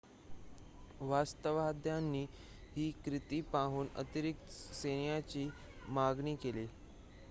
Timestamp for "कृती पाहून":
3.05-3.87